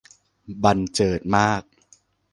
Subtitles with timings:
[0.63, 1.63] บรรเจิดมาก